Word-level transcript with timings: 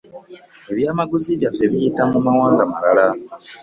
Ebyamaguzi 0.71 1.37
byaffe 1.39 1.63
biyita 1.71 2.03
mu 2.11 2.19
mawanga 2.25 2.63
malala. 2.71 3.05